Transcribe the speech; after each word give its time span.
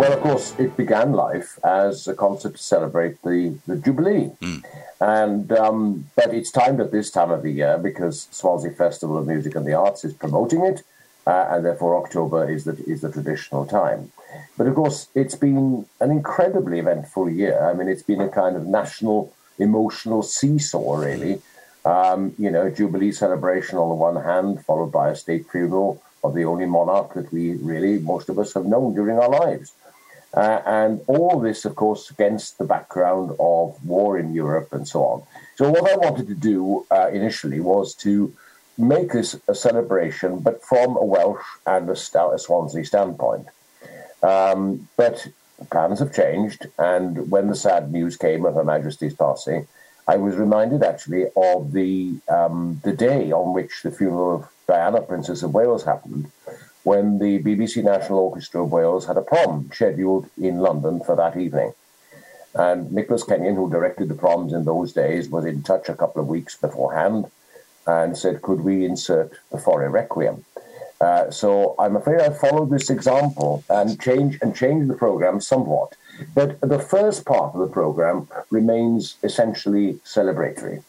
Well, 0.00 0.14
of 0.14 0.20
course, 0.20 0.54
it 0.58 0.78
began 0.78 1.12
life 1.12 1.58
as 1.62 2.08
a 2.08 2.14
concert 2.14 2.56
to 2.56 2.62
celebrate 2.62 3.20
the, 3.20 3.58
the 3.66 3.76
Jubilee. 3.76 4.30
Mm. 4.40 4.64
And 4.98 5.52
um, 5.52 6.06
but 6.16 6.32
it's 6.32 6.50
timed 6.50 6.80
at 6.80 6.90
this 6.90 7.10
time 7.10 7.30
of 7.30 7.42
the 7.42 7.50
year 7.50 7.76
because 7.76 8.26
Swansea 8.30 8.70
Festival 8.70 9.18
of 9.18 9.26
Music 9.26 9.54
and 9.54 9.66
the 9.66 9.74
Arts 9.74 10.02
is 10.02 10.14
promoting 10.14 10.64
it, 10.64 10.84
uh, 11.26 11.48
and 11.50 11.66
therefore 11.66 12.02
October 12.02 12.50
is 12.50 12.64
the 12.64 12.82
is 12.86 13.02
the 13.02 13.12
traditional 13.12 13.66
time. 13.66 14.10
But 14.56 14.68
of 14.68 14.74
course, 14.74 15.08
it's 15.14 15.34
been 15.34 15.84
an 16.00 16.10
incredibly 16.10 16.78
eventful 16.78 17.28
year. 17.28 17.62
I 17.62 17.74
mean, 17.74 17.88
it's 17.88 18.02
been 18.02 18.22
a 18.22 18.28
kind 18.30 18.56
of 18.56 18.66
national 18.66 19.34
emotional 19.58 20.22
seesaw, 20.22 20.96
really. 20.96 21.42
Um, 21.84 22.34
you 22.38 22.50
know, 22.50 22.70
Jubilee 22.70 23.12
celebration 23.12 23.76
on 23.76 23.90
the 23.90 23.94
one 23.94 24.16
hand, 24.16 24.64
followed 24.64 24.92
by 24.92 25.10
a 25.10 25.14
state 25.14 25.50
funeral 25.50 26.02
of 26.24 26.34
the 26.34 26.46
only 26.46 26.66
monarch 26.66 27.12
that 27.14 27.30
we 27.32 27.52
really, 27.56 27.98
most 27.98 28.30
of 28.30 28.38
us, 28.38 28.54
have 28.54 28.64
known 28.64 28.94
during 28.94 29.18
our 29.18 29.28
lives. 29.28 29.72
Uh, 30.32 30.60
and 30.64 31.00
all 31.08 31.40
this, 31.40 31.64
of 31.64 31.74
course, 31.74 32.10
against 32.10 32.58
the 32.58 32.64
background 32.64 33.30
of 33.40 33.84
war 33.84 34.16
in 34.16 34.32
Europe 34.32 34.72
and 34.72 34.86
so 34.86 35.02
on. 35.02 35.22
So, 35.56 35.68
what 35.68 35.90
I 35.90 35.96
wanted 35.96 36.28
to 36.28 36.34
do 36.34 36.86
uh, 36.90 37.08
initially 37.12 37.58
was 37.58 37.94
to 37.96 38.32
make 38.78 39.12
this 39.12 39.38
a 39.48 39.54
celebration, 39.54 40.38
but 40.38 40.62
from 40.64 40.96
a 40.96 41.04
Welsh 41.04 41.44
and 41.66 41.88
a, 41.88 41.92
a 41.92 42.38
Swansea 42.38 42.84
standpoint. 42.84 43.46
Um, 44.22 44.88
but 44.96 45.26
plans 45.70 45.98
have 45.98 46.14
changed, 46.14 46.66
and 46.78 47.30
when 47.30 47.48
the 47.48 47.54
sad 47.54 47.92
news 47.92 48.16
came 48.16 48.44
of 48.44 48.54
Her 48.54 48.64
Majesty's 48.64 49.14
passing, 49.14 49.66
I 50.08 50.16
was 50.16 50.36
reminded 50.36 50.82
actually 50.82 51.26
of 51.36 51.72
the 51.72 52.14
um, 52.28 52.80
the 52.84 52.92
day 52.92 53.32
on 53.32 53.52
which 53.52 53.82
the 53.82 53.90
funeral 53.90 54.36
of 54.36 54.48
Diana, 54.66 55.02
Princess 55.02 55.42
of 55.42 55.54
Wales, 55.54 55.84
happened, 55.84 56.30
when 56.84 57.18
the 57.18 57.42
BBC 57.42 57.84
National 57.84 58.20
Orchestra 58.20 58.62
of 58.62 58.72
Wales 58.72 59.06
had 59.06 59.16
a 59.16 59.22
prom 59.22 59.70
scheduled 59.72 60.28
in 60.40 60.58
London 60.58 61.00
for 61.00 61.14
that 61.16 61.36
evening. 61.36 61.72
And 62.54 62.90
Nicholas 62.90 63.22
Kenyon, 63.22 63.54
who 63.54 63.70
directed 63.70 64.08
the 64.08 64.14
proms 64.14 64.52
in 64.52 64.64
those 64.64 64.92
days, 64.92 65.28
was 65.28 65.44
in 65.44 65.62
touch 65.62 65.88
a 65.88 65.94
couple 65.94 66.20
of 66.20 66.28
weeks 66.28 66.56
beforehand 66.56 67.30
and 67.86 68.16
said, 68.16 68.42
Could 68.42 68.62
we 68.62 68.84
insert 68.84 69.32
the 69.50 69.58
Fauré 69.58 69.90
Requiem? 69.90 70.44
Uh, 71.00 71.30
so 71.30 71.74
I'm 71.78 71.96
afraid 71.96 72.20
I 72.20 72.30
followed 72.30 72.70
this 72.70 72.90
example 72.90 73.64
and 73.70 74.00
change 74.00 74.38
and 74.42 74.54
changed 74.54 74.90
the 74.90 74.94
program 74.94 75.40
somewhat. 75.40 75.96
But 76.34 76.60
the 76.60 76.78
first 76.78 77.24
part 77.24 77.54
of 77.54 77.60
the 77.60 77.72
program 77.72 78.28
remains 78.50 79.16
essentially 79.22 79.94
celebratory. 80.04 80.82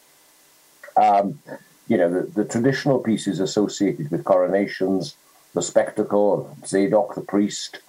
Um, 0.96 1.38
you 1.88 1.96
know, 1.96 2.12
the, 2.12 2.42
the 2.42 2.44
traditional 2.44 2.98
pieces 2.98 3.40
associated 3.40 4.10
with 4.10 4.24
coronations, 4.24 5.16
the 5.54 5.62
spectacle 5.62 6.46
of 6.60 6.66
Zadok 6.66 7.14
the 7.14 7.20
priest, 7.20 7.80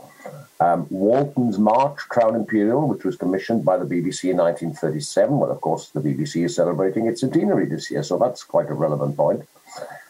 um, 0.59 0.87
Walton's 0.89 1.57
March, 1.57 1.97
Crown 1.97 2.35
Imperial, 2.35 2.87
which 2.87 3.03
was 3.03 3.15
commissioned 3.15 3.65
by 3.65 3.77
the 3.77 3.85
BBC 3.85 4.31
in 4.31 4.37
1937. 4.37 5.37
Well, 5.37 5.51
of 5.51 5.61
course, 5.61 5.89
the 5.89 6.01
BBC 6.01 6.45
is 6.45 6.55
celebrating 6.55 7.07
its 7.07 7.21
centenary 7.21 7.65
this 7.65 7.89
year, 7.89 8.03
so 8.03 8.17
that's 8.17 8.43
quite 8.43 8.69
a 8.69 8.73
relevant 8.73 9.17
point. 9.17 9.47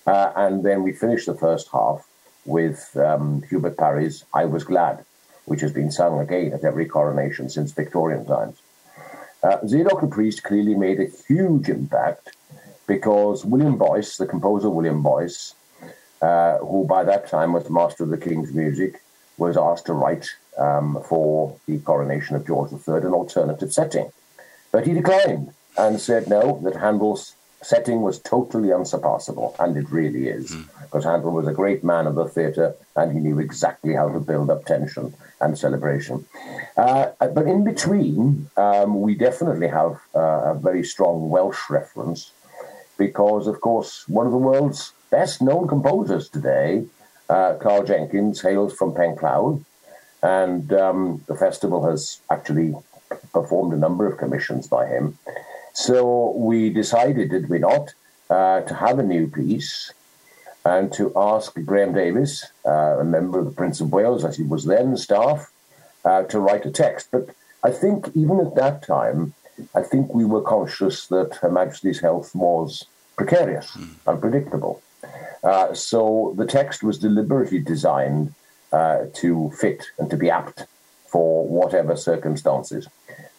Uh, 0.06 0.32
and 0.36 0.64
then 0.64 0.84
we 0.84 0.92
finish 0.92 1.26
the 1.26 1.36
first 1.36 1.70
half 1.72 2.08
with 2.46 2.96
um, 2.98 3.44
Hubert 3.50 3.78
Parry's 3.78 4.26
I 4.34 4.46
Was 4.46 4.64
Glad, 4.64 5.06
which 5.46 5.62
has 5.62 5.72
been 5.72 5.92
sung 5.92 6.20
again 6.20 6.54
at 6.54 6.64
every 6.64 6.86
coronation 6.86 7.50
since 7.50 7.72
Victorian 7.72 8.26
times. 8.26 8.62
Uh, 9.42 9.66
Zadok 9.68 10.02
the 10.02 10.08
Priest 10.08 10.44
clearly 10.44 10.76
made 10.76 11.00
a 11.00 11.12
huge 11.28 11.70
impact 11.70 12.36
because 12.88 13.46
William 13.46 13.78
Boyce, 13.78 14.18
the 14.18 14.26
composer 14.26 14.70
William 14.70 15.02
Boyce, 15.02 15.56
uh, 16.24 16.58
who 16.60 16.86
by 16.86 17.04
that 17.04 17.28
time 17.28 17.52
was 17.54 17.70
master 17.70 18.04
of 18.04 18.10
the 18.10 18.24
King's 18.26 18.54
music, 18.54 19.02
was 19.38 19.58
asked 19.58 19.88
to 19.88 19.94
write 19.94 20.28
um, 20.58 21.04
for 21.10 21.58
the 21.68 21.80
coronation 21.80 22.36
of 22.36 22.48
George 22.48 22.72
III 22.72 23.08
an 23.10 23.20
alternative 23.22 23.74
setting. 23.74 24.10
But 24.72 24.88
he 24.88 24.94
declined 24.94 25.54
and 25.78 26.00
said 26.00 26.28
no, 26.28 26.62
that 26.64 26.76
Handel's 26.76 27.36
setting 27.62 28.02
was 28.02 28.20
totally 28.20 28.72
unsurpassable, 28.72 29.56
and 29.60 29.76
it 29.76 29.90
really 29.90 30.28
is, 30.28 30.52
mm. 30.52 30.66
because 30.82 31.04
Handel 31.04 31.32
was 31.32 31.48
a 31.48 31.60
great 31.62 31.84
man 31.84 32.08
of 32.08 32.16
the 32.16 32.28
theatre 32.28 32.76
and 32.96 33.12
he 33.12 33.20
knew 33.20 33.40
exactly 33.40 33.94
how 33.94 34.10
to 34.10 34.20
build 34.20 34.50
up 34.50 34.66
tension 34.66 35.14
and 35.42 35.58
celebration. 35.58 36.26
Uh, 36.78 37.08
but 37.20 37.48
in 37.48 37.64
between, 37.64 38.50
um, 38.56 39.02
we 39.02 39.16
definitely 39.16 39.68
have 39.68 40.00
uh, 40.16 40.52
a 40.52 40.56
very 40.56 40.84
strong 40.84 41.30
Welsh 41.30 41.70
reference, 41.70 42.32
because, 42.98 43.48
of 43.48 43.60
course, 43.60 44.08
one 44.08 44.26
of 44.26 44.32
the 44.32 44.38
world's 44.38 44.94
best 45.20 45.42
known 45.48 45.68
composers 45.68 46.26
today, 46.28 46.70
uh, 47.30 47.52
Karl 47.64 47.84
Jenkins, 47.92 48.42
hails 48.42 48.74
from 48.80 48.94
Penclawdd, 49.00 49.64
and 50.24 50.66
um, 50.74 51.24
the 51.30 51.38
festival 51.46 51.80
has 51.90 52.02
actually 52.36 52.70
performed 53.38 53.74
a 53.74 53.84
number 53.86 54.06
of 54.08 54.18
commissions 54.18 54.66
by 54.78 54.84
him. 54.94 55.06
So 55.74 56.32
we 56.50 56.60
decided, 56.82 57.30
did 57.30 57.46
we 57.54 57.60
not, 57.60 57.86
uh, 58.38 58.62
to 58.70 58.74
have 58.86 58.98
a 59.00 59.10
new 59.16 59.26
piece 59.28 59.94
and 60.74 60.86
to 60.94 61.12
ask 61.16 61.48
Graham 61.70 61.94
Davies, 61.94 62.34
uh, 62.66 62.96
a 63.04 63.04
member 63.04 63.38
of 63.40 63.46
the 63.46 63.58
Prince 63.62 63.82
of 63.82 63.92
Wales, 63.92 64.24
as 64.24 64.38
he 64.38 64.46
was 64.54 64.64
then, 64.66 64.98
staff, 64.98 65.40
uh, 66.10 66.24
to 66.32 66.40
write 66.40 66.66
a 66.66 66.72
text. 66.72 67.10
But 67.12 67.26
I 67.70 67.72
think 67.82 67.98
even 68.22 68.40
at 68.40 68.56
that 68.56 68.78
time, 68.82 69.34
I 69.80 69.84
think 69.84 70.06
we 70.20 70.26
were 70.34 70.42
conscious 70.56 70.98
that 71.08 71.30
Her 71.42 71.52
Majesty's 71.60 72.00
health 72.08 72.30
was 72.34 72.70
precarious, 73.20 73.68
mm. 73.72 73.94
unpredictable. 74.08 74.82
Uh, 75.44 75.74
so 75.74 76.34
the 76.38 76.46
text 76.46 76.84
was 76.84 77.00
deliberately 77.00 77.60
designed 77.60 78.34
uh, 78.72 79.06
to 79.14 79.52
fit 79.60 79.84
and 79.98 80.10
to 80.10 80.18
be 80.18 80.30
apt 80.30 80.66
for 81.08 81.48
whatever 81.48 81.96
circumstances. 81.96 82.88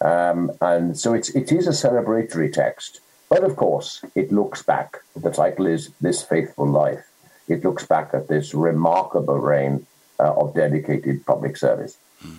Um, 0.01 0.51
and 0.61 0.97
so 0.97 1.13
it's, 1.13 1.29
it 1.29 1.51
is 1.51 1.67
a 1.67 1.71
celebratory 1.71 2.51
text. 2.51 3.01
But 3.29 3.43
of 3.43 3.55
course, 3.55 4.05
it 4.13 4.31
looks 4.31 4.61
back. 4.61 4.97
The 5.15 5.31
title 5.31 5.65
is 5.65 5.89
This 5.99 6.21
Faithful 6.21 6.67
Life. 6.69 7.03
It 7.47 7.63
looks 7.63 7.85
back 7.85 8.11
at 8.13 8.27
this 8.27 8.53
remarkable 8.53 9.39
reign 9.39 9.85
uh, 10.19 10.33
of 10.33 10.53
dedicated 10.53 11.25
public 11.25 11.57
service. 11.57 11.97
Mm. 12.23 12.37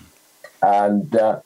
And 0.61 1.15
uh, 1.15 1.41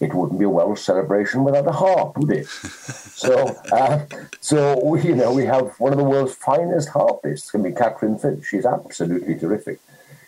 it 0.00 0.14
wouldn't 0.14 0.38
be 0.38 0.44
a 0.44 0.50
Welsh 0.50 0.80
celebration 0.80 1.44
without 1.44 1.66
a 1.66 1.72
harp, 1.72 2.16
would 2.18 2.30
it? 2.30 2.46
so, 2.46 3.56
uh, 3.72 4.04
so 4.40 4.94
you 4.96 5.14
know, 5.14 5.32
we 5.32 5.44
have 5.44 5.74
one 5.78 5.92
of 5.92 5.98
the 5.98 6.04
world's 6.04 6.34
finest 6.34 6.88
harpists, 6.90 7.50
can 7.50 7.62
be 7.62 7.70
Catrin 7.70 8.20
Finch. 8.20 8.44
She's 8.46 8.64
absolutely 8.64 9.34
terrific. 9.34 9.80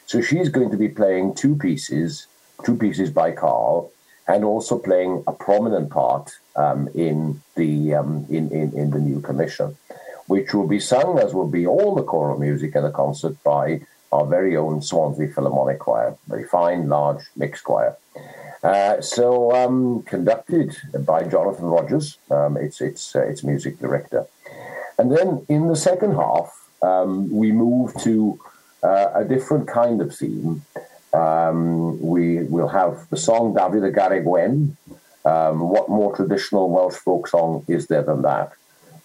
So 0.07 0.21
she's 0.21 0.49
going 0.49 0.71
to 0.71 0.77
be 0.77 0.89
playing 0.89 1.35
two 1.35 1.55
pieces, 1.55 2.27
two 2.65 2.77
pieces 2.77 3.11
by 3.11 3.31
Karl, 3.31 3.93
and 4.27 4.45
also 4.45 4.79
playing 4.79 5.23
a 5.27 5.33
prominent 5.33 5.91
part 5.91 6.33
um, 6.57 6.89
in 6.95 7.41
the 7.55 7.95
um, 7.95 8.27
in, 8.29 8.51
in 8.51 8.73
in 8.77 8.91
the 8.91 8.99
new 8.99 9.21
commission, 9.21 9.77
which 10.27 10.53
will 10.53 10.67
be 10.67 10.81
sung, 10.81 11.19
as 11.19 11.33
will 11.33 11.49
be 11.49 11.67
all 11.67 11.95
the 11.95 12.03
choral 12.03 12.39
music 12.39 12.75
in 12.75 12.83
the 12.83 12.91
concert 12.91 13.37
by 13.45 13.83
our 14.13 14.27
very 14.27 14.57
own 14.57 14.83
Swansea 14.83 15.29
Philharmonic 15.29 15.79
Choir, 15.79 16.17
very 16.27 16.45
fine, 16.45 16.89
large 16.89 17.25
mixed 17.37 17.63
choir. 17.63 17.97
Uh, 18.63 19.01
so 19.01 19.53
um, 19.53 20.03
conducted 20.03 20.77
by 21.07 21.25
Jonathan 21.25 21.65
Rogers, 21.65 22.19
um, 22.31 22.57
it's 22.59 22.81
its 22.81 23.17
uh, 23.17 23.21
its 23.21 23.43
music 23.43 23.79
director, 23.79 24.27
and 24.99 25.11
then 25.17 25.47
in 25.49 25.69
the 25.69 25.77
second 25.77 26.15
half 26.15 26.69
um, 26.83 27.31
we 27.31 27.53
move 27.53 27.95
to 28.03 28.39
uh, 28.83 29.11
a 29.15 29.25
different 29.25 29.67
kind 29.67 30.03
of 30.03 30.15
theme. 30.15 30.63
Um, 31.15 32.01
we 32.01 32.45
will 32.45 32.69
have 32.69 33.09
the 33.09 33.17
song 33.17 33.55
Dafydd 33.55 33.83
y 33.83 33.91
Garreg 33.91 34.25
Wen. 34.25 34.77
Um, 35.25 35.69
what 35.69 35.89
more 35.89 36.15
traditional 36.15 36.71
Welsh 36.71 36.97
folk 36.97 37.29
song 37.29 37.65
is 37.67 37.87
there 37.87 38.03
than 38.03 38.23
that? 38.23 38.53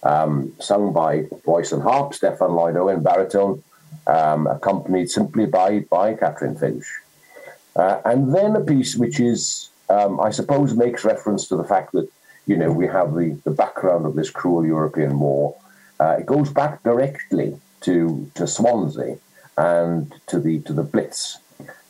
Um, 0.03 0.53
sung 0.59 0.94
by 0.94 1.27
voice 1.45 1.71
and 1.71 1.81
harp, 1.81 2.11
Steffan 2.13 2.55
Lloyd 2.55 2.75
Owen, 2.75 3.01
baritone, 3.01 3.63
accompanied 4.06 5.09
simply 5.09 5.45
by 5.45 5.80
by 5.80 6.13
Catrin 6.13 6.59
Finch. 6.59 6.85
Uh, 7.75 8.01
and 8.06 8.33
then 8.33 8.56
a 8.56 8.62
piece 8.62 8.95
which 8.95 9.19
is, 9.19 9.69
um, 9.89 10.19
I 10.19 10.30
suppose, 10.31 10.74
makes 10.74 11.04
reference 11.04 11.48
to 11.48 11.57
the 11.57 11.63
fact 11.63 11.92
that, 11.94 12.10
you 12.48 12.56
know, 12.56 12.72
we 12.72 12.88
have 12.88 13.13
the, 13.13 13.39
the 13.44 13.51
background 13.51 14.06
of 14.06 14.16
this 14.16 14.30
cruel 14.30 14.66
European 14.66 15.19
war. 15.19 15.56
Uh, 16.00 16.18
it 16.19 16.25
goes 16.25 16.51
back 16.51 16.83
directly 16.83 17.60
to, 17.81 18.30
to 18.36 18.48
Swansea 18.48 19.18
and 19.57 20.13
to 20.27 20.39
the, 20.39 20.60
to 20.62 20.74
the 20.74 20.83
Blitz 20.83 21.39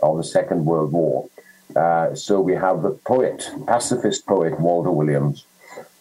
of 0.01 0.17
the 0.17 0.23
Second 0.23 0.65
World 0.65 0.91
War. 0.91 1.29
Uh, 1.75 2.15
so 2.15 2.39
we 2.39 2.53
have 2.53 2.81
the 2.81 2.91
poet, 2.91 3.49
pacifist 3.67 4.25
poet 4.25 4.59
Waldo 4.59 4.91
Williams, 4.91 5.45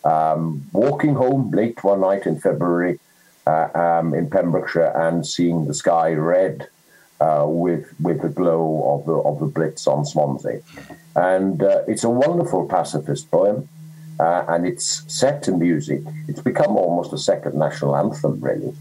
um, 0.05 0.69
walking 0.73 1.15
home 1.15 1.51
late 1.51 1.83
one 1.83 2.01
night 2.01 2.27
in 2.27 2.39
February 2.39 3.01
uh, 3.47 3.69
um, 3.75 4.15
in 4.15 4.29
Pembrokeshire 4.31 4.93
and 4.95 5.27
seeing 5.27 5.67
the 5.67 5.75
sky 5.75 6.13
red 6.13 6.69
uh, 7.21 7.45
with 7.47 7.93
with 8.01 8.23
the 8.23 8.29
glow 8.29 8.83
of 8.95 9.07
the 9.07 9.15
of 9.15 9.39
the 9.41 9.47
Blitz 9.47 9.87
on 9.87 10.05
Swansea, 10.05 10.61
and 11.17 11.63
uh, 11.63 11.83
it's 11.87 12.05
a 12.05 12.11
wonderful 12.11 12.67
pacifist 12.69 13.31
poem, 13.31 13.69
uh, 14.21 14.45
and 14.49 14.67
it's 14.67 15.03
set 15.13 15.43
to 15.45 15.53
music. 15.53 16.03
It's 16.29 16.41
become 16.41 16.77
almost 16.77 17.13
a 17.13 17.19
second 17.19 17.55
national 17.59 17.97
anthem, 17.97 18.41
really, 18.41 18.75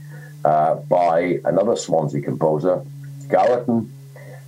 uh, 0.46 0.76
by 0.76 1.40
another 1.46 1.76
Swansea 1.76 2.22
composer, 2.22 2.84
Gowerton, 3.28 3.90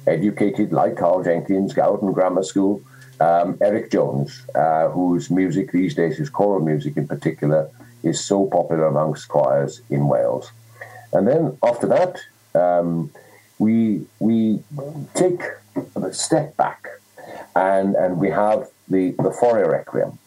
educated 0.08 0.72
like 0.72 0.98
Karl 0.98 1.24
Jenkins, 1.24 1.74
Gowerton 1.74 2.14
Grammar 2.14 2.44
School, 2.44 2.82
um, 3.20 3.58
Eric 3.62 3.92
Jones, 3.92 4.46
uh, 4.56 4.90
whose 4.90 5.30
music 5.30 5.72
these 5.72 5.96
days, 5.96 6.18
his 6.18 6.30
choral 6.30 6.64
music 6.64 6.98
in 6.98 7.08
particular, 7.08 7.70
is 8.04 8.24
so 8.24 8.46
popular 8.48 8.88
amongst 8.88 9.28
choirs 9.28 9.82
in 9.90 10.08
Wales. 10.08 10.52
And 11.14 11.28
then 11.28 11.58
after 11.64 11.88
that, 11.88 12.20
um, 12.54 13.12
we 13.60 14.06
we 14.20 14.60
take 15.14 15.42
a 15.96 16.14
step 16.14 16.56
back, 16.58 16.88
and 17.56 17.96
and 17.96 18.20
we 18.20 18.30
have 18.30 18.68
the 18.88 19.12
the 19.12 19.30
Fauré 19.30 19.68
Requiem, 19.68 20.18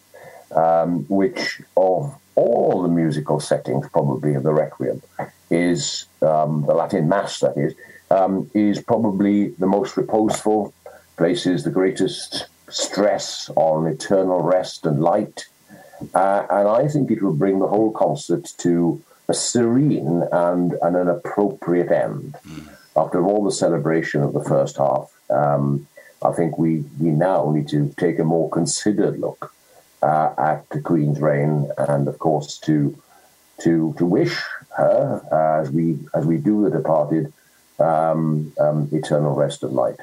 um, 0.55 1.05
which 1.09 1.61
of 1.77 2.15
all 2.35 2.83
the 2.83 2.89
musical 2.89 3.41
settings, 3.41 3.89
probably 3.89 4.35
of 4.35 4.45
the 4.45 4.53
Requiem, 4.53 5.03
is 5.51 6.07
um, 6.23 6.65
the 6.67 6.75
Latin 6.75 7.09
Mass. 7.09 7.41
That 7.41 7.57
is 7.57 7.75
um, 8.11 8.51
is 8.55 8.81
probably 8.83 9.49
the 9.51 9.67
most 9.67 9.97
reposeful, 9.97 10.73
places 11.17 11.65
the 11.65 11.71
greatest 11.71 12.47
stress 12.69 13.51
on 13.57 13.87
eternal 13.87 14.43
rest 14.43 14.87
and 14.87 15.01
light. 15.01 15.47
Uh, 16.15 16.47
and 16.51 16.69
I 16.69 16.89
think 16.89 17.11
it 17.11 17.23
will 17.23 17.35
bring 17.35 17.59
the 17.59 17.67
whole 17.67 17.91
concert 17.91 18.53
to 18.59 19.03
a 19.29 19.35
serene 19.35 20.23
and, 20.33 20.75
and 20.81 20.97
an 20.97 21.09
appropriate 21.09 21.91
end. 21.91 22.37
Mm. 22.47 22.78
After 22.99 23.25
all 23.25 23.45
the 23.45 23.53
celebration 23.53 24.23
of 24.23 24.33
the 24.33 24.43
first 24.43 24.77
half, 24.77 25.06
um, 25.31 25.87
I 26.23 26.33
think 26.33 26.59
we, 26.59 26.85
we 27.00 27.11
now 27.11 27.50
need 27.55 27.69
to 27.69 27.95
take 27.97 28.19
a 28.19 28.25
more 28.25 28.50
considered 28.50 29.21
look 29.21 29.55
uh, 30.03 30.35
at 30.37 30.69
the 30.71 30.81
Queen's 30.81 31.21
reign 31.21 31.71
and, 31.79 32.09
of 32.09 32.19
course, 32.19 32.59
to 32.67 32.77
to 33.65 33.93
to 33.99 34.06
wish 34.06 34.37
her 34.77 35.21
uh, 35.33 35.62
as 35.62 35.71
we 35.71 35.99
as 36.15 36.25
we 36.27 36.37
do 36.39 36.65
the 36.65 36.71
departed 36.71 37.33
um, 37.79 38.53
um, 38.61 38.89
eternal 38.93 39.35
rest 39.35 39.62
and 39.65 39.73
light 39.73 40.00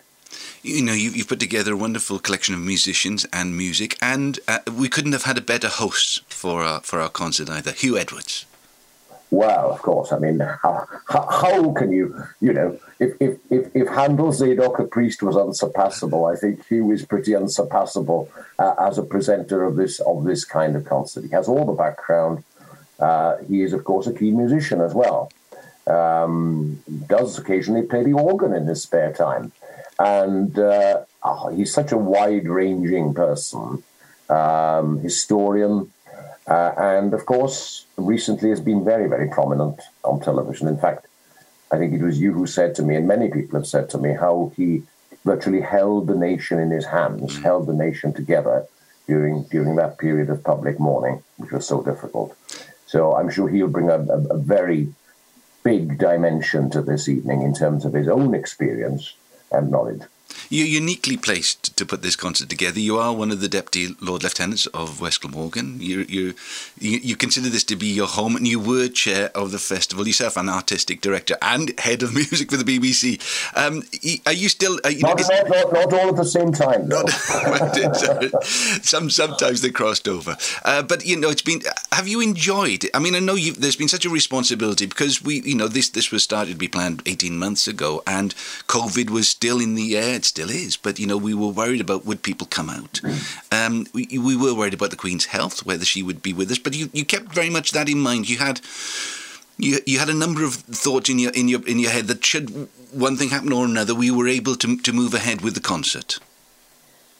you 0.65 0.81
know, 0.81 0.93
you, 0.93 1.11
have 1.11 1.27
put 1.27 1.39
together 1.39 1.73
a 1.73 1.77
wonderful 1.77 2.17
collection 2.19 2.55
of 2.55 2.59
musicians 2.59 3.25
and 3.31 3.55
music, 3.55 3.95
and 4.01 4.39
uh, 4.47 4.59
we 4.75 4.89
couldn't 4.89 5.11
have 5.11 5.23
had 5.23 5.37
a 5.37 5.41
better 5.41 5.67
host 5.67 6.23
for 6.27 6.63
our, 6.63 6.81
for 6.81 6.99
our 6.99 7.09
concert 7.09 7.49
either. 7.49 7.71
Huw 7.71 7.99
Edwards. 7.99 8.45
Well, 9.31 9.71
of 9.71 9.81
course. 9.81 10.11
I 10.11 10.19
mean, 10.19 10.39
how, 10.39 10.87
how 11.07 11.71
can 11.73 11.91
you, 11.91 12.23
you 12.39 12.53
know, 12.53 12.79
if, 12.99 13.13
if, 13.19 13.39
if, 13.49 13.75
if 13.75 13.87
Handel 13.87 14.31
Zadok, 14.31 14.79
a 14.79 14.83
priest, 14.85 15.23
was 15.23 15.35
unsurpassable, 15.35 16.25
I 16.25 16.35
think 16.35 16.65
he 16.67 16.77
is 16.77 17.05
pretty 17.05 17.35
unsurpassable 17.35 18.29
uh, 18.59 18.75
as 18.79 18.97
a 18.97 19.03
presenter 19.03 19.63
of 19.63 19.75
this 19.75 19.99
of 19.99 20.23
this 20.23 20.45
kind 20.45 20.75
of 20.75 20.85
concert. 20.85 21.23
He 21.23 21.29
has 21.31 21.47
all 21.47 21.65
the 21.65 21.73
background. 21.73 22.43
Uh, 22.99 23.37
he 23.49 23.61
is, 23.61 23.73
of 23.73 23.83
course, 23.83 24.07
a 24.07 24.13
keen 24.13 24.37
musician 24.37 24.79
as 24.79 24.93
well. 24.93 25.31
Um, 25.87 26.81
does 27.07 27.37
occasionally 27.37 27.85
play 27.85 28.03
the 28.03 28.13
organ 28.13 28.53
in 28.53 28.65
his 28.65 28.81
spare 28.81 29.13
time 29.13 29.51
and 29.99 30.57
uh, 30.57 31.01
oh, 31.23 31.55
he's 31.55 31.73
such 31.73 31.91
a 31.91 31.97
wide-ranging 31.97 33.13
person, 33.13 33.83
um, 34.29 34.99
historian, 34.99 35.91
uh, 36.47 36.71
and 36.77 37.13
of 37.13 37.25
course, 37.25 37.85
recently 37.97 38.49
has 38.49 38.61
been 38.61 38.83
very, 38.83 39.07
very 39.07 39.29
prominent 39.29 39.81
on 40.03 40.19
television. 40.19 40.67
In 40.67 40.77
fact, 40.77 41.07
I 41.71 41.77
think 41.77 41.93
it 41.93 42.03
was 42.03 42.19
you 42.19 42.33
who 42.33 42.45
said 42.45 42.75
to 42.75 42.83
me, 42.83 42.95
and 42.95 43.07
many 43.07 43.31
people 43.31 43.59
have 43.59 43.67
said 43.67 43.89
to 43.91 43.97
me, 43.97 44.13
how 44.13 44.51
he 44.55 44.83
virtually 45.23 45.61
held 45.61 46.07
the 46.07 46.15
nation 46.15 46.59
in 46.59 46.69
his 46.69 46.85
hands, 46.85 47.37
mm. 47.37 47.41
held 47.41 47.65
the 47.65 47.73
nation 47.73 48.13
together 48.13 48.65
during 49.07 49.43
during 49.45 49.75
that 49.75 49.97
period 49.97 50.29
of 50.29 50.43
public 50.43 50.79
mourning, 50.79 51.23
which 51.37 51.51
was 51.51 51.67
so 51.67 51.81
difficult. 51.81 52.35
So 52.85 53.15
I'm 53.15 53.29
sure 53.29 53.47
he'll 53.49 53.67
bring 53.67 53.89
a, 53.89 53.99
a, 53.99 54.19
a 54.35 54.37
very 54.37 54.93
big 55.63 55.97
dimension 55.97 56.69
to 56.69 56.81
this 56.81 57.09
evening 57.09 57.41
in 57.41 57.53
terms 57.53 57.85
of 57.85 57.93
his 57.93 58.07
own 58.07 58.35
experience 58.35 59.15
and 59.51 59.71
knowledge. 59.71 60.03
You're 60.49 60.67
uniquely 60.67 61.17
placed 61.17 61.75
to 61.77 61.85
put 61.85 62.01
this 62.01 62.15
concert 62.15 62.49
together. 62.49 62.79
You 62.79 62.97
are 62.97 63.13
one 63.13 63.31
of 63.31 63.41
the 63.41 63.47
deputy 63.47 63.95
Lord 63.99 64.23
Lieutenants 64.23 64.65
of 64.67 65.01
West 65.01 65.21
Glamorgan. 65.21 65.79
You, 65.79 66.05
you, 66.07 66.33
you 66.79 67.15
consider 67.15 67.49
this 67.49 67.63
to 67.65 67.75
be 67.75 67.87
your 67.87 68.07
home, 68.07 68.35
and 68.35 68.47
you 68.47 68.59
were 68.59 68.87
chair 68.87 69.31
of 69.35 69.51
the 69.51 69.59
festival 69.59 70.07
yourself, 70.07 70.37
an 70.37 70.49
artistic 70.49 71.01
director 71.01 71.37
and 71.41 71.77
head 71.79 72.03
of 72.03 72.13
music 72.13 72.51
for 72.51 72.57
the 72.57 72.63
BBC. 72.63 73.19
Um, 73.55 73.83
are 74.25 74.33
you 74.33 74.49
still? 74.49 74.79
Are 74.83 74.91
you, 74.91 75.01
not, 75.01 75.19
not, 75.19 75.49
not, 75.49 75.73
not, 75.73 75.93
all 75.93 76.09
at 76.09 76.15
the 76.15 76.25
same 76.25 76.51
time. 76.51 76.87
Not, 76.87 77.09
some 78.83 79.09
sometimes 79.09 79.61
they 79.61 79.71
crossed 79.71 80.07
over, 80.07 80.37
uh, 80.63 80.83
but 80.83 81.05
you 81.05 81.17
know 81.17 81.29
it's 81.29 81.41
been. 81.41 81.61
Have 81.91 82.07
you 82.07 82.21
enjoyed? 82.21 82.85
I 82.93 82.99
mean, 82.99 83.15
I 83.15 83.19
know 83.19 83.35
there's 83.35 83.75
been 83.75 83.87
such 83.87 84.05
a 84.05 84.09
responsibility 84.09 84.85
because 84.85 85.21
we, 85.21 85.41
you 85.41 85.55
know, 85.55 85.67
this 85.67 85.89
this 85.89 86.11
was 86.11 86.23
started 86.23 86.51
to 86.51 86.57
be 86.57 86.67
planned 86.67 87.01
18 87.05 87.37
months 87.37 87.67
ago, 87.67 88.03
and 88.05 88.33
COVID 88.67 89.09
was 89.09 89.27
still 89.27 89.59
in 89.59 89.75
the 89.75 89.97
air. 89.97 90.15
It's 90.15 90.31
still 90.35 90.49
is, 90.49 90.75
but 90.75 90.99
you 90.99 91.07
know, 91.07 91.15
we 91.15 91.33
were 91.33 91.47
worried 91.47 91.79
about 91.79 92.05
would 92.05 92.21
people 92.21 92.45
come 92.45 92.69
out. 92.69 92.99
Um, 93.53 93.87
we, 93.93 94.05
we 94.19 94.35
were 94.35 94.53
worried 94.53 94.73
about 94.73 94.89
the 94.89 94.97
Queen's 94.97 95.27
health, 95.27 95.65
whether 95.65 95.85
she 95.85 96.03
would 96.03 96.21
be 96.21 96.33
with 96.33 96.51
us, 96.51 96.57
but 96.57 96.75
you, 96.75 96.89
you 96.91 97.05
kept 97.05 97.33
very 97.33 97.49
much 97.49 97.71
that 97.71 97.87
in 97.87 98.01
mind. 98.01 98.29
You 98.29 98.37
had 98.37 98.59
you 99.57 99.79
you 99.85 99.97
had 99.97 100.09
a 100.09 100.13
number 100.13 100.43
of 100.43 100.55
thoughts 100.55 101.09
in 101.09 101.19
your 101.19 101.31
in 101.31 101.47
your 101.47 101.65
in 101.65 101.79
your 101.79 101.91
head 101.91 102.07
that 102.07 102.25
should 102.25 102.67
one 102.91 103.15
thing 103.15 103.29
happen 103.29 103.53
or 103.53 103.63
another, 103.63 103.95
we 103.95 104.11
were 104.11 104.27
able 104.27 104.57
to 104.57 104.75
to 104.75 104.91
move 104.91 105.13
ahead 105.13 105.39
with 105.39 105.53
the 105.53 105.61
concert. 105.61 106.19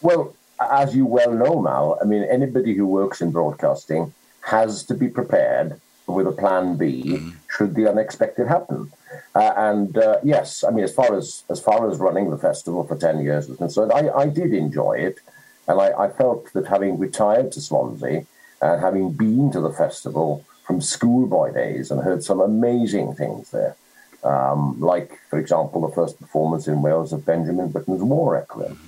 Well, 0.02 0.36
as 0.60 0.94
you 0.94 1.06
well 1.06 1.32
know, 1.32 1.62
Mal, 1.62 1.98
I 2.02 2.04
mean, 2.04 2.24
anybody 2.24 2.74
who 2.74 2.86
works 2.86 3.22
in 3.22 3.32
broadcasting 3.32 4.14
has 4.42 4.84
to 4.84 4.94
be 4.94 5.08
prepared 5.08 5.80
with 6.08 6.28
a 6.28 6.32
plan 6.32 6.78
B 6.78 7.04
mm. 7.04 7.36
should 7.50 7.76
the 7.76 7.90
unexpected 7.90 8.48
happen. 8.48 8.92
Uh, 9.34 9.54
and 9.58 9.98
uh, 9.98 10.18
yes, 10.24 10.64
I 10.64 10.72
mean, 10.72 10.84
as 10.84 10.94
far 10.94 11.16
as 11.16 11.44
as 11.50 11.60
far 11.60 11.90
as 11.90 11.98
running 11.98 12.30
the 12.30 12.38
festival 12.38 12.86
for 12.86 12.96
ten 12.96 13.22
years 13.22 13.48
was 13.48 13.58
concerned, 13.58 13.92
I, 13.92 14.10
I 14.10 14.28
did 14.28 14.54
enjoy 14.54 14.94
it, 14.94 15.20
and 15.68 15.80
I, 15.80 15.92
I, 16.06 16.10
felt 16.10 16.52
that 16.54 16.68
having 16.68 16.98
retired 16.98 17.52
to 17.54 17.62
Swansea 17.62 18.26
and 18.62 18.82
having 18.82 19.12
been 19.12 19.52
to 19.52 19.62
the 19.62 19.72
festival 19.72 20.46
from 20.66 20.82
schoolboy 20.82 21.54
days 21.54 21.92
and 21.92 22.02
heard 22.02 22.24
some 22.24 22.40
amazing 22.40 23.16
things 23.16 23.52
there, 23.52 23.76
um, 24.24 24.80
like 24.80 25.20
for 25.30 25.40
example 25.40 25.82
the 25.82 25.94
first 25.94 26.20
performance 26.20 26.68
in 26.68 26.82
Wales 26.82 27.14
of 27.14 27.26
Benjamin 27.26 27.70
Britten's 27.70 28.02
War 28.02 28.34
Requiem, 28.34 28.80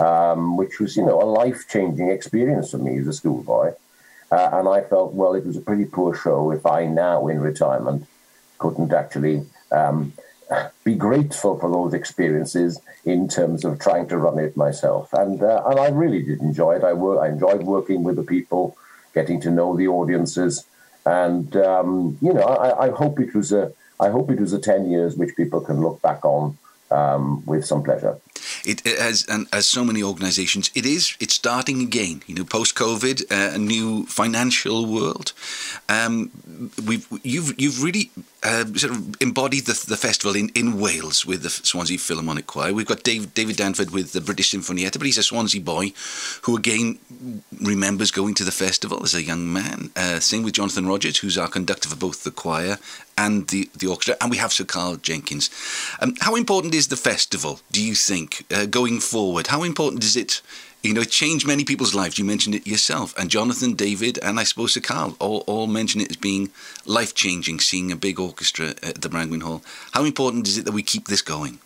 um, 0.00 0.56
which 0.56 0.80
was 0.80 0.96
you 0.96 1.04
know 1.04 1.20
a 1.22 1.24
life 1.24 1.66
changing 1.68 2.10
experience 2.10 2.70
for 2.70 2.78
me 2.78 2.98
as 2.98 3.06
a 3.06 3.12
schoolboy. 3.12 3.72
Uh, 4.30 4.50
and 4.52 4.68
I 4.68 4.82
felt, 4.82 5.14
well, 5.14 5.34
it 5.34 5.46
was 5.46 5.56
a 5.56 5.60
pretty 5.60 5.86
poor 5.86 6.14
show 6.14 6.50
if 6.50 6.66
I 6.66 6.86
now, 6.86 7.28
in 7.28 7.40
retirement, 7.40 8.06
couldn't 8.58 8.92
actually 8.92 9.46
um, 9.72 10.12
be 10.84 10.94
grateful 10.94 11.58
for 11.58 11.70
those 11.70 11.94
experiences 11.94 12.80
in 13.04 13.28
terms 13.28 13.64
of 13.64 13.78
trying 13.78 14.06
to 14.08 14.18
run 14.18 14.38
it 14.38 14.56
myself. 14.56 15.12
And 15.12 15.42
uh, 15.42 15.62
and 15.66 15.80
I 15.80 15.88
really 15.88 16.22
did 16.22 16.40
enjoy 16.40 16.76
it. 16.76 16.84
I, 16.84 16.90
I 16.90 17.28
enjoyed 17.28 17.62
working 17.62 18.02
with 18.02 18.16
the 18.16 18.22
people, 18.22 18.76
getting 19.14 19.40
to 19.42 19.50
know 19.50 19.76
the 19.76 19.88
audiences, 19.88 20.66
and 21.06 21.56
um, 21.56 22.18
you 22.20 22.32
know, 22.32 22.42
I, 22.42 22.86
I, 22.86 22.90
hope 22.90 23.18
it 23.20 23.34
was 23.34 23.52
a 23.52 23.72
I 24.00 24.10
hope 24.10 24.30
it 24.30 24.40
was 24.40 24.52
a 24.52 24.58
ten 24.58 24.90
years 24.90 25.16
which 25.16 25.36
people 25.36 25.60
can 25.60 25.80
look 25.80 26.02
back 26.02 26.24
on 26.24 26.58
um, 26.90 27.44
with 27.46 27.64
some 27.64 27.82
pleasure. 27.82 28.18
It, 28.64 28.84
it 28.86 28.98
has, 28.98 29.26
and 29.28 29.46
as 29.52 29.66
so 29.66 29.84
many 29.84 30.02
organisations, 30.02 30.70
it 30.74 30.86
is. 30.86 31.16
It's 31.20 31.34
starting 31.34 31.82
again. 31.82 32.22
You 32.26 32.36
know, 32.36 32.44
post 32.44 32.74
COVID, 32.74 33.30
uh, 33.30 33.54
a 33.54 33.58
new 33.58 34.06
financial 34.06 34.86
world. 34.86 35.32
Um, 35.88 36.30
we've 36.86 37.06
you've 37.22 37.58
you've 37.60 37.82
really 37.82 38.10
uh, 38.42 38.64
sort 38.74 38.92
of 38.92 39.20
embodied 39.20 39.66
the, 39.66 39.84
the 39.88 39.96
festival 39.96 40.36
in, 40.36 40.50
in 40.54 40.78
Wales 40.78 41.26
with 41.26 41.42
the 41.42 41.50
Swansea 41.50 41.98
Philharmonic 41.98 42.46
Choir. 42.46 42.72
We've 42.72 42.86
got 42.86 43.02
Dave, 43.02 43.34
David 43.34 43.56
Danford 43.56 43.90
with 43.90 44.12
the 44.12 44.20
British 44.20 44.52
Sinfonietta, 44.52 44.98
but 44.98 45.06
he's 45.06 45.18
a 45.18 45.22
Swansea 45.22 45.60
boy 45.60 45.92
who 46.42 46.56
again 46.56 46.98
remembers 47.60 48.10
going 48.10 48.34
to 48.34 48.44
the 48.44 48.52
festival 48.52 49.02
as 49.02 49.14
a 49.14 49.22
young 49.22 49.52
man. 49.52 49.90
Uh, 49.96 50.20
same 50.20 50.42
with 50.42 50.54
Jonathan 50.54 50.86
Rogers, 50.86 51.18
who's 51.18 51.38
our 51.38 51.48
conductor 51.48 51.88
for 51.88 51.96
both 51.96 52.24
the 52.24 52.30
choir 52.30 52.78
and 53.18 53.48
the, 53.48 53.68
the 53.76 53.88
orchestra, 53.88 54.16
and 54.20 54.30
we 54.30 54.36
have 54.36 54.52
Sir 54.52 54.64
Karl 54.64 54.96
Jenkins. 54.96 55.50
Um, 56.00 56.14
how 56.20 56.36
important 56.36 56.74
is 56.74 56.88
the 56.88 56.96
festival, 56.96 57.60
do 57.72 57.84
you 57.84 57.94
think, 57.94 58.46
uh, 58.54 58.66
going 58.66 59.00
forward? 59.00 59.48
How 59.48 59.64
important 59.64 60.04
is 60.04 60.16
it 60.16 60.40
you 60.80 60.94
know, 60.94 61.00
it 61.00 61.10
changed 61.10 61.44
many 61.44 61.64
people's 61.64 61.92
lives. 61.92 62.18
You 62.18 62.24
mentioned 62.24 62.54
it 62.54 62.64
yourself. 62.64 63.12
And 63.18 63.28
Jonathan, 63.28 63.74
David, 63.74 64.16
and 64.22 64.38
I 64.38 64.44
suppose 64.44 64.74
Sir 64.74 64.80
Karl 64.80 65.16
all, 65.18 65.42
all 65.48 65.66
mention 65.66 66.00
it 66.00 66.10
as 66.10 66.16
being 66.16 66.50
life 66.86 67.16
changing, 67.16 67.58
seeing 67.58 67.90
a 67.90 67.96
big 67.96 68.20
orchestra 68.20 68.68
at 68.80 69.02
the 69.02 69.08
Brangwyn 69.08 69.40
Hall. 69.40 69.60
How 69.90 70.04
important 70.04 70.46
is 70.46 70.56
it 70.56 70.64
that 70.66 70.72
we 70.72 70.84
keep 70.84 71.08
this 71.08 71.20
going? 71.20 71.58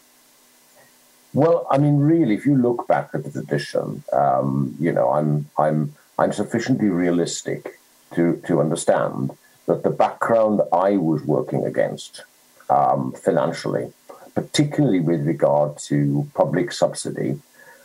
Well, 1.35 1.67
I 1.71 1.77
mean, 1.77 1.99
really, 1.99 2.35
if 2.35 2.47
you 2.47 2.57
look 2.57 2.89
back 2.89 3.11
at 3.13 3.25
the 3.25 3.31
tradition, 3.31 4.03
um, 4.15 4.75
you 4.81 4.93
know, 4.93 5.11
I'm, 5.11 5.51
I'm, 5.59 5.95
I'm 6.19 6.33
sufficiently 6.33 6.89
realistic 6.89 7.79
to, 8.15 8.43
to 8.47 8.63
understand 8.63 9.37
that 9.67 9.83
the 9.83 9.91
background 9.91 10.61
I 10.73 10.97
was 10.97 11.23
working 11.25 11.65
against 11.65 12.23
um, 12.69 13.13
financially, 13.13 13.93
particularly 14.35 15.01
with 15.01 15.27
regard 15.27 15.79
to 15.89 16.29
public 16.35 16.73
subsidy, 16.73 17.41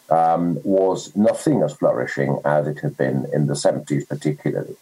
um, 0.09 0.59
was 0.63 1.15
nothing 1.15 1.61
as 1.63 1.73
flourishing 1.73 2.39
as 2.45 2.67
it 2.67 2.79
had 2.79 2.95
been 2.97 3.27
in 3.33 3.47
the 3.47 3.53
70s, 3.53 4.07
particularly, 4.07 4.75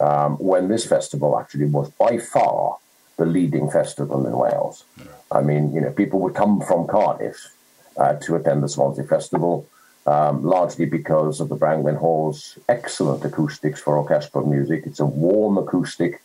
um, 0.00 0.36
when 0.36 0.68
this 0.68 0.84
festival 0.86 1.38
actually 1.38 1.66
was 1.66 1.90
by 1.90 2.18
far 2.18 2.78
the 3.16 3.26
leading 3.26 3.70
festival 3.70 4.26
in 4.26 4.32
Wales. 4.32 4.84
I 5.32 5.40
mean, 5.40 5.74
you 5.74 5.80
know, 5.80 5.90
people 5.90 6.20
would 6.20 6.34
come 6.34 6.60
from 6.60 6.86
Cardiff 6.86 7.52
uh, 7.96 8.14
to 8.14 8.36
attend 8.36 8.62
the 8.62 8.68
Swansea 8.68 9.04
Festival, 9.04 9.66
um, 10.06 10.42
largely 10.42 10.86
because 10.86 11.40
of 11.40 11.48
the 11.48 11.56
Brangwyn 11.56 11.96
Hall's 11.96 12.58
excellent 12.68 13.24
acoustics 13.24 13.80
for 13.80 13.98
orchestral 13.98 14.46
music. 14.46 14.84
It's 14.86 15.00
a 15.00 15.06
warm 15.06 15.58
acoustic, 15.58 16.22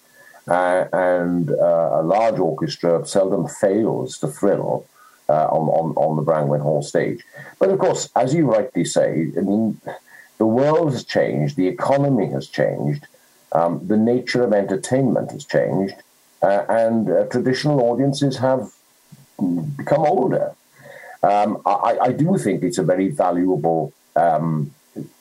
uh, 0.47 0.85
and 0.91 1.51
uh, 1.51 1.89
a 1.93 2.03
large 2.03 2.39
orchestra 2.39 3.05
seldom 3.05 3.47
fails 3.47 4.17
to 4.19 4.27
thrill 4.27 4.85
uh, 5.29 5.47
on, 5.47 5.69
on, 5.69 5.93
on 5.95 6.15
the 6.15 6.21
Brangwyn 6.21 6.61
Hall 6.61 6.81
stage. 6.81 7.23
But 7.59 7.69
of 7.69 7.79
course, 7.79 8.09
as 8.15 8.33
you 8.33 8.51
rightly 8.51 8.85
say, 8.85 9.31
I 9.37 9.41
mean, 9.41 9.79
the 10.37 10.45
world 10.45 10.91
has 10.91 11.05
changed, 11.05 11.55
the 11.55 11.67
economy 11.67 12.27
has 12.31 12.47
changed, 12.47 13.07
um, 13.53 13.87
the 13.87 13.97
nature 13.97 14.43
of 14.43 14.51
entertainment 14.51 15.31
has 15.31 15.45
changed, 15.45 15.95
uh, 16.41 16.65
and 16.67 17.09
uh, 17.09 17.25
traditional 17.25 17.79
audiences 17.81 18.37
have 18.37 18.69
become 19.77 20.01
older. 20.01 20.53
Um, 21.21 21.61
I, 21.65 21.97
I, 22.01 22.11
do 22.11 22.37
think 22.37 22.63
it's 22.63 22.77
a 22.77 22.83
very 22.83 23.07
valuable 23.07 23.93
um, 24.17 24.73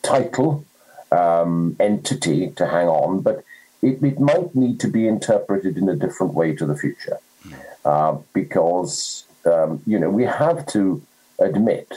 title, 0.03 0.67
um, 1.13 1.77
entity 1.79 2.51
to 2.57 2.67
hang 2.67 2.89
on, 2.89 3.21
but 3.21 3.45
it, 3.83 4.03
it, 4.03 4.21
might 4.21 4.55
need 4.55 4.79
to 4.81 4.89
be 4.89 5.07
interpreted 5.07 5.77
in 5.77 5.89
a 5.89 5.97
different 5.97 6.35
way 6.35 6.55
to 6.55 6.65
the 6.65 6.77
future. 6.77 7.19
Uh, 7.85 8.19
because, 8.33 9.25
um, 9.45 9.83
you 9.87 9.99
know, 9.99 10.09
we 10.09 10.23
have 10.25 10.65
to 10.67 11.03
admit 11.41 11.93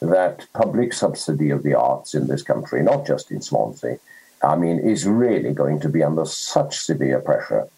that 0.00 0.46
public 0.52 0.92
subsidy 0.92 1.50
of 1.50 1.62
the 1.62 1.74
arts 1.74 2.12
in 2.14 2.26
this 2.26 2.42
country, 2.42 2.82
not 2.82 3.06
just 3.06 3.30
in 3.30 3.40
Swansea, 3.40 3.98
I 4.42 4.56
mean, 4.56 4.80
is 4.80 5.06
really 5.06 5.52
going 5.52 5.78
to 5.80 5.88
be 5.88 6.02
under 6.02 6.24
such 6.24 6.78
severe 6.78 7.20
pressure, 7.20 7.68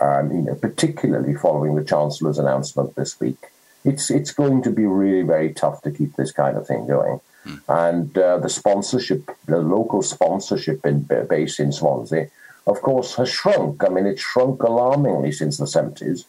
um, 0.00 0.30
you 0.30 0.42
know, 0.42 0.54
particularly 0.54 1.34
following 1.34 1.74
the 1.74 1.84
Chancellor's 1.84 2.38
announcement 2.38 2.94
this 2.94 3.20
week. 3.20 3.50
It's 3.84 4.10
it's 4.10 4.32
going 4.32 4.62
to 4.62 4.70
be 4.70 4.86
really 4.86 5.26
very 5.26 5.52
tough 5.52 5.82
to 5.82 5.90
keep 5.90 6.16
this 6.16 6.32
kind 6.32 6.56
of 6.56 6.66
thing 6.66 6.86
going. 6.86 7.20
Mm. 7.44 7.60
And 7.68 8.18
uh, 8.18 8.38
the 8.38 8.48
sponsorship, 8.48 9.30
the 9.44 9.58
local 9.58 10.00
sponsorship 10.00 10.86
in, 10.86 11.02
base 11.28 11.60
in 11.60 11.70
Swansea, 11.70 12.30
of 12.66 12.80
course, 12.80 13.14
has 13.16 13.28
shrunk. 13.28 13.84
I 13.84 13.88
mean, 13.88 14.06
it 14.06 14.18
shrunk 14.18 14.62
alarmingly 14.62 15.32
since 15.32 15.58
the 15.58 15.66
70s. 15.66 16.24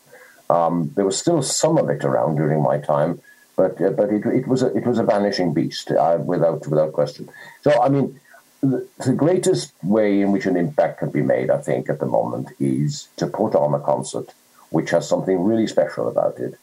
Um, 0.50 0.92
there 0.96 1.06
was 1.06 1.18
still 1.18 1.42
some 1.42 1.78
of 1.78 1.90
it 1.90 2.04
around 2.04 2.36
during 2.36 2.62
my 2.62 2.78
time, 2.78 3.22
but 3.56 3.82
uh, 3.82 3.92
but 3.92 4.10
it, 4.10 4.26
it 4.26 4.48
was 4.48 4.62
a, 4.62 4.68
it 4.76 4.86
was 4.86 5.00
a 5.00 5.04
vanishing 5.04 5.54
beast 5.54 5.92
uh, 5.92 6.20
without 6.24 6.68
without 6.68 6.94
question. 6.94 7.30
So 7.64 7.82
I 7.82 7.90
mean, 7.90 8.20
the, 8.62 8.88
the, 9.00 9.14
greatest 9.14 9.74
way 9.84 10.22
in 10.22 10.32
which 10.32 10.46
an 10.46 10.58
impact 10.58 11.00
can 11.00 11.10
be 11.10 11.22
made, 11.22 11.50
I 11.50 11.62
think, 11.62 11.90
at 11.90 12.00
the 12.00 12.06
moment, 12.06 12.50
is 12.60 13.08
to 13.18 13.28
put 13.28 13.56
on 13.56 13.74
a 13.74 13.80
concert 13.80 14.34
which 14.70 14.90
has 14.92 15.08
something 15.08 15.44
really 15.44 15.68
special 15.68 16.08
about 16.08 16.38
it, 16.38 16.60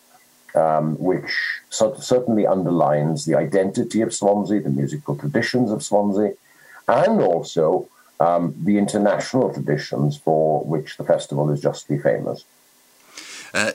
um, 0.55 0.97
which 0.99 1.33
so, 1.71 1.95
certainly 1.95 2.47
underlines 2.47 3.25
the 3.25 3.35
identity 3.35 4.01
of 4.03 4.15
Swansea, 4.15 4.61
the 4.61 4.71
musical 4.71 5.17
traditions 5.17 5.71
of 5.71 5.83
Swansea, 5.83 6.35
and 6.89 7.21
also 7.21 7.89
um, 8.23 8.55
the 8.69 8.79
international 8.79 9.53
traditions 9.53 10.17
for 10.17 10.65
which 10.65 10.97
the 10.97 11.05
festival 11.05 11.51
is 11.51 11.61
justly 11.61 11.99
famous. 11.99 12.45
Uh, 13.53 13.73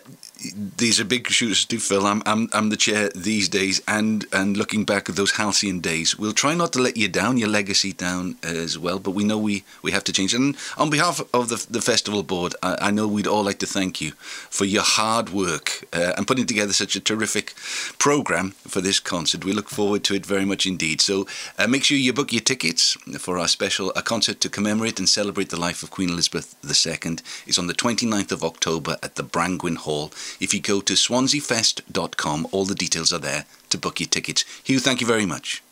these 0.55 0.99
are 0.99 1.05
big 1.05 1.27
shoes 1.27 1.65
to 1.65 1.79
fill. 1.79 2.05
I'm, 2.05 2.21
I'm, 2.25 2.49
I'm 2.53 2.69
the 2.69 2.77
chair 2.77 3.09
these 3.15 3.49
days, 3.49 3.81
and, 3.87 4.25
and 4.31 4.57
looking 4.57 4.85
back 4.85 5.09
at 5.09 5.15
those 5.15 5.31
halcyon 5.31 5.79
days, 5.79 6.17
we'll 6.17 6.33
try 6.33 6.53
not 6.53 6.73
to 6.73 6.79
let 6.79 6.97
you 6.97 7.07
down, 7.07 7.37
your 7.37 7.49
legacy 7.49 7.93
down 7.93 8.35
as 8.43 8.77
well. 8.77 8.99
But 8.99 9.11
we 9.11 9.23
know 9.23 9.37
we, 9.37 9.63
we 9.81 9.91
have 9.91 10.03
to 10.05 10.13
change. 10.13 10.33
And 10.33 10.55
on 10.77 10.89
behalf 10.89 11.21
of 11.33 11.49
the, 11.49 11.65
the 11.69 11.81
festival 11.81 12.23
board, 12.23 12.55
I, 12.63 12.77
I 12.81 12.91
know 12.91 13.07
we'd 13.07 13.27
all 13.27 13.43
like 13.43 13.59
to 13.59 13.65
thank 13.65 14.01
you 14.01 14.11
for 14.11 14.65
your 14.65 14.83
hard 14.83 15.29
work 15.29 15.85
uh, 15.93 16.13
and 16.17 16.27
putting 16.27 16.45
together 16.45 16.73
such 16.73 16.95
a 16.95 16.99
terrific 16.99 17.53
program 17.97 18.51
for 18.67 18.81
this 18.81 18.99
concert. 18.99 19.45
We 19.45 19.53
look 19.53 19.69
forward 19.69 20.03
to 20.05 20.15
it 20.15 20.25
very 20.25 20.45
much 20.45 20.65
indeed. 20.65 21.01
So 21.01 21.27
uh, 21.57 21.67
make 21.67 21.83
sure 21.83 21.97
you 21.97 22.13
book 22.13 22.31
your 22.31 22.41
tickets 22.41 22.93
for 23.19 23.37
our 23.37 23.47
special 23.47 23.91
a 23.95 24.01
concert 24.01 24.39
to 24.41 24.49
commemorate 24.49 24.99
and 24.99 25.09
celebrate 25.09 25.49
the 25.49 25.59
life 25.59 25.83
of 25.83 25.91
Queen 25.91 26.09
Elizabeth 26.09 26.55
II. 26.63 27.17
It's 27.45 27.57
on 27.57 27.67
the 27.67 27.73
29th 27.73 28.31
of 28.31 28.43
October 28.43 28.97
at 29.03 29.15
the 29.15 29.23
Brangwyn 29.23 29.75
Hall. 29.75 30.11
If 30.39 30.53
you 30.53 30.61
go 30.61 30.81
to 30.81 30.93
swanseafest.com, 30.93 32.47
all 32.51 32.65
the 32.65 32.75
details 32.75 33.11
are 33.11 33.19
there 33.19 33.45
to 33.69 33.77
book 33.77 33.99
your 33.99 34.07
tickets. 34.07 34.45
Hugh, 34.63 34.79
thank 34.79 35.01
you 35.01 35.07
very 35.07 35.25
much. 35.25 35.63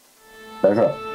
Pleasure. 0.61 1.14